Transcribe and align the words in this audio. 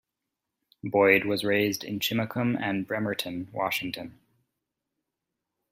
Boyd 0.83 1.25
was 1.25 1.43
raised 1.43 1.83
in 1.83 1.99
Chimacum 1.99 2.59
and 2.59 2.87
Bremerton, 2.87 3.49
Washington. 3.53 4.19